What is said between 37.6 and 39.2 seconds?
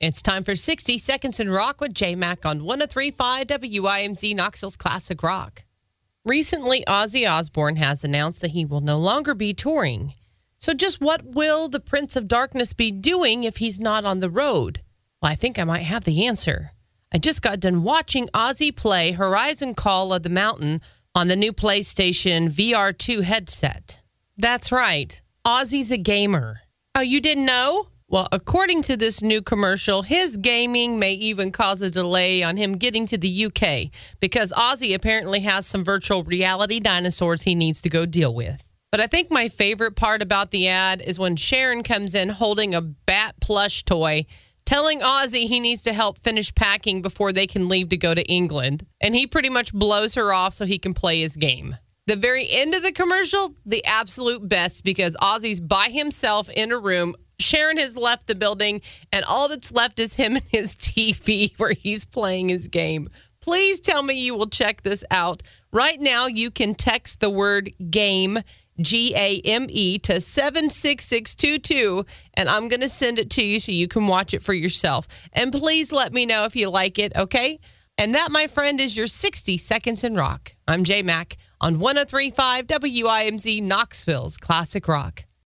to go deal with. But I